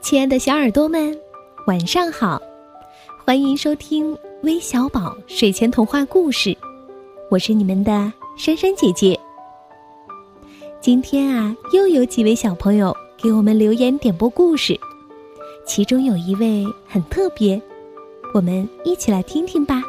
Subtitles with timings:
[0.00, 1.14] 亲爱的小耳朵们，
[1.66, 2.40] 晚上好！
[3.24, 6.56] 欢迎收听微小宝睡前童话故事，
[7.30, 9.18] 我是你们的珊珊姐姐。
[10.80, 14.74] 今天啊，又有几位小朋友给我们留言点播故事，
[15.66, 17.60] 其中有一位很特别，
[18.34, 19.82] 我们一起来听听吧。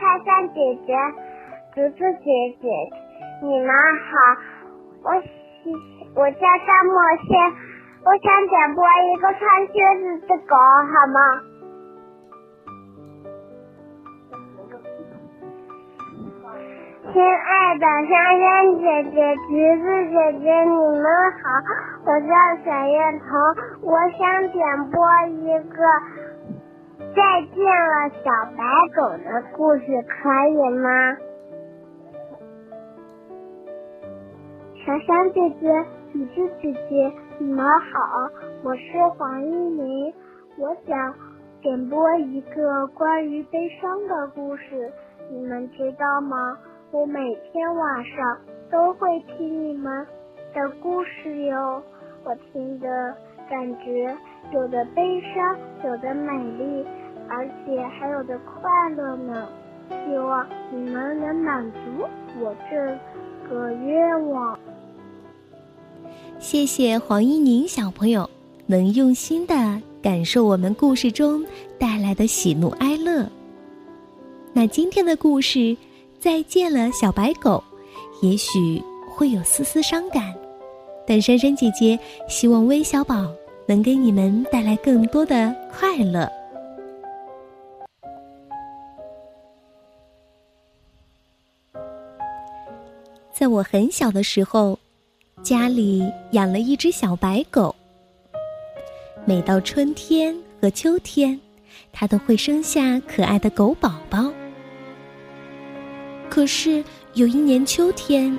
[0.00, 0.92] 珊珊姐姐，
[1.74, 2.68] 竹子姐姐，
[3.40, 4.53] 你们好。
[5.04, 5.12] 我
[6.14, 6.96] 我叫张墨
[7.28, 7.52] 轩，
[8.04, 8.82] 我想点播
[9.12, 11.20] 一个穿靴子的狗，好吗？
[17.12, 21.44] 亲爱的珊珊姐姐、橘子姐姐，你们好，
[22.06, 22.26] 我叫
[22.64, 23.30] 沈月彤，
[23.82, 24.96] 我想点播
[25.28, 25.76] 一个
[27.14, 27.20] 再
[27.54, 28.24] 见了小
[28.56, 28.64] 白
[28.96, 30.88] 狗的故事，可以吗？
[34.84, 38.28] 珊珊姐姐、橘子姐姐，你们好，
[38.62, 40.12] 我是黄一鸣，
[40.58, 41.14] 我想
[41.62, 44.92] 点播一个关于悲伤的故事，
[45.30, 46.58] 你们知道吗？
[46.90, 48.38] 我每天晚上
[48.70, 50.06] 都会听你们
[50.52, 51.82] 的故事哟，
[52.22, 53.14] 我听的
[53.48, 54.14] 感觉
[54.52, 56.86] 有的悲伤，有的美丽，
[57.30, 59.48] 而且还有的快乐呢。
[59.88, 61.78] 希望你们能满足
[62.38, 62.98] 我这
[63.48, 64.58] 个愿望。
[66.44, 68.28] 谢谢黄一宁小朋友
[68.66, 71.42] 能用心的感受我们故事中
[71.78, 73.26] 带来的喜怒哀乐。
[74.52, 75.74] 那今天的故事，
[76.20, 77.64] 再见了小白狗，
[78.20, 80.34] 也许会有丝丝伤感，
[81.06, 83.26] 但珊珊姐姐希望微小宝
[83.66, 86.30] 能给你们带来更多的快乐。
[93.32, 94.78] 在我很小的时候。
[95.44, 97.76] 家里养了一只小白狗。
[99.26, 101.38] 每到春天和秋天，
[101.92, 104.32] 它都会生下可爱的狗宝宝。
[106.30, 108.38] 可是有一年秋天，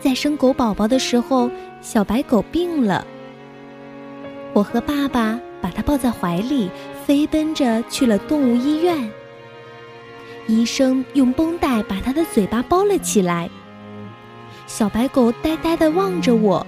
[0.00, 1.48] 在生狗宝宝的时候，
[1.80, 3.06] 小白狗病了。
[4.52, 6.68] 我和爸爸把它抱在怀里，
[7.06, 9.08] 飞奔着去了动物医院。
[10.48, 13.48] 医生用绷带把它的嘴巴包了起来。
[14.66, 16.66] 小白狗呆呆地望着我，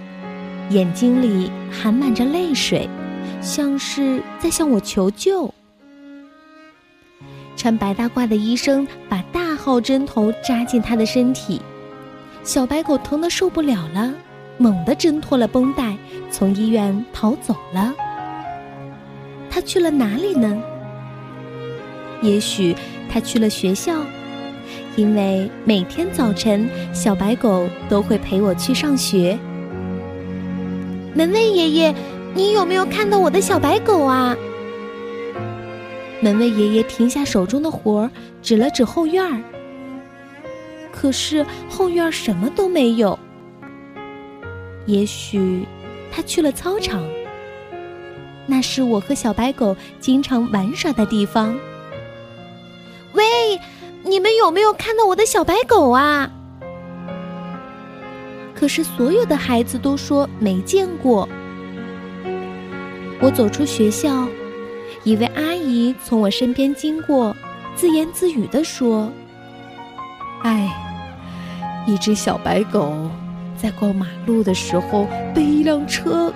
[0.71, 2.89] 眼睛里含满着泪水，
[3.41, 5.53] 像是在向我求救。
[7.57, 11.61] 穿白大褂的医生把大号针头扎进他的身体，
[12.45, 14.13] 小白狗疼得受不了了，
[14.59, 15.97] 猛地挣脱了绷带，
[16.31, 17.95] 从医院逃走了。
[19.51, 20.63] 他去了哪里呢？
[22.23, 22.77] 也许
[23.11, 23.95] 他去了学校。
[24.97, 29.39] 因为每天早晨，小白狗都会陪我去上学。
[31.15, 31.95] 门卫爷爷，
[32.35, 34.35] 你有没有看到我的小白狗啊？
[36.21, 39.39] 门卫爷爷停下手中的活儿，指了指后院儿。
[40.91, 43.19] 可是后院什么都没有。
[44.87, 45.67] 也许
[46.11, 47.05] 他去了操场。
[48.47, 51.55] 那是我和小白狗经常玩耍的地方。
[54.09, 56.31] 你们有没有看到我的小白狗啊？
[58.55, 61.29] 可是所有的孩子都说没见过。
[63.21, 64.29] 我走出学校，
[65.03, 67.35] 一位阿姨从我身边经过，
[67.75, 69.11] 自言自语的说
[70.45, 70.73] ：“哎，
[71.85, 72.95] 一只小白狗
[73.57, 76.33] 在过马路的时候被一辆车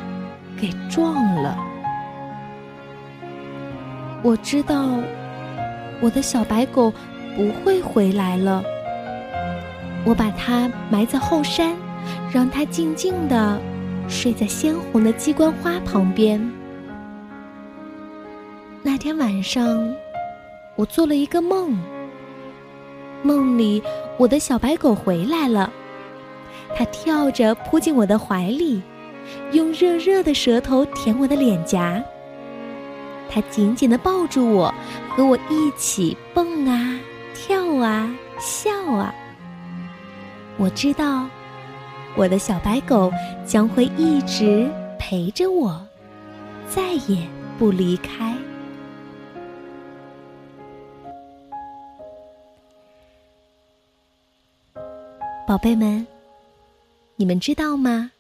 [0.61, 1.57] 给撞了。”
[4.25, 4.85] 我知道，
[6.01, 6.93] 我的小白狗。
[7.37, 8.63] 不会回来了。
[10.05, 11.77] 我把它埋在后山，
[12.33, 13.61] 让它静静的
[14.09, 16.41] 睡在鲜红的鸡冠花旁边。
[18.83, 19.95] 那天晚上，
[20.77, 21.79] 我做了一个梦。
[23.23, 23.83] 梦里，
[24.17, 25.71] 我的小白狗回来了，
[26.75, 28.81] 它跳着扑进我的怀里，
[29.53, 32.03] 用热热的舌头舔我的脸颊。
[33.29, 34.75] 它紧紧的抱住我，
[35.11, 37.00] 和我一起蹦啊。
[37.43, 39.15] 跳啊，笑啊！
[40.59, 41.27] 我知道，
[42.15, 43.11] 我的小白狗
[43.47, 45.81] 将会一直陪着我，
[46.69, 47.27] 再也
[47.59, 48.37] 不离开。
[55.49, 56.07] 宝贝们，
[57.17, 58.11] 你们知道吗？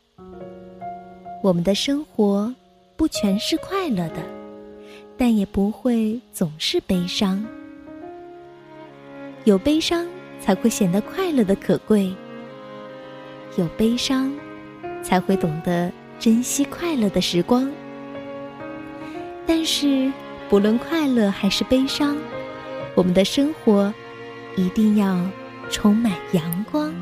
[1.43, 2.53] 我们的生活
[2.97, 4.23] 不全是快乐的，
[5.19, 7.47] 但也不会总是悲伤。
[9.45, 10.07] 有悲伤，
[10.39, 12.15] 才会显得快乐的可贵。
[13.57, 14.33] 有悲伤，
[15.03, 17.71] 才会懂得珍惜快乐的时光。
[19.47, 20.13] 但是，
[20.49, 22.17] 不论快乐还是悲伤，
[22.95, 23.93] 我们的生活
[24.57, 25.19] 一定要
[25.71, 26.95] 充满阳光。